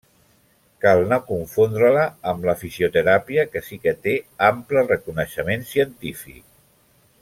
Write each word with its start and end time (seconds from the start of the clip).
Cal 0.85 1.01
no 1.11 1.19
confondre-la 1.27 2.05
amb 2.31 2.49
la 2.51 2.57
fisioteràpia 2.63 3.45
que 3.53 3.65
sí 3.69 3.79
que 3.87 3.95
té 4.09 4.19
ample 4.51 4.87
reconeixement 4.91 5.71
científic. 5.77 6.47